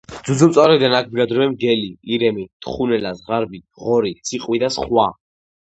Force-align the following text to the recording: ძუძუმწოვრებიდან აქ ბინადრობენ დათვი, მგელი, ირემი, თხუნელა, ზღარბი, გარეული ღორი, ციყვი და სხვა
ძუძუმწოვრებიდან 0.27 0.95
აქ 0.99 1.11
ბინადრობენ 1.11 1.51
დათვი, 1.53 1.75
მგელი, 1.75 1.91
ირემი, 2.15 2.47
თხუნელა, 2.69 3.15
ზღარბი, 3.21 3.63
გარეული 3.63 3.85
ღორი, 3.87 4.19
ციყვი 4.31 4.65
და 4.67 4.77
სხვა 4.81 5.11